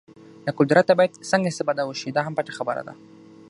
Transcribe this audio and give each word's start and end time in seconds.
له 0.45 0.51
قدرته 0.59 0.91
باید 0.97 1.19
څنګه 1.31 1.47
استفاده 1.51 1.83
وشي 1.85 2.09
دا 2.11 2.21
هم 2.25 2.33
پټه 2.37 2.53
خبره 2.59 2.81
ده. 2.87 2.93